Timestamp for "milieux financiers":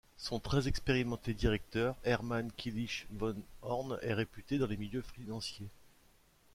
4.75-5.69